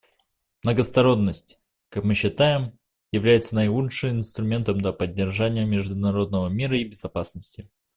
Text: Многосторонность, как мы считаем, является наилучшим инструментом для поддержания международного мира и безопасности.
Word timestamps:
Многосторонность, 0.63 1.59
как 1.89 2.03
мы 2.05 2.15
считаем, 2.15 2.79
является 3.11 3.53
наилучшим 3.53 4.17
инструментом 4.17 4.79
для 4.81 4.93
поддержания 4.93 5.63
международного 5.63 6.49
мира 6.49 6.75
и 6.75 6.83
безопасности. 6.85 7.69